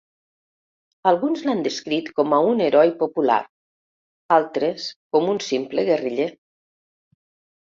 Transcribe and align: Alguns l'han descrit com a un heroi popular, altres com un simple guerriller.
Alguns 1.09 1.43
l'han 1.47 1.59
descrit 1.67 2.09
com 2.19 2.33
a 2.37 2.39
un 2.53 2.63
heroi 2.67 2.93
popular, 3.03 3.37
altres 4.39 4.89
com 5.19 5.31
un 5.35 5.43
simple 5.51 5.89
guerriller. 5.91 6.31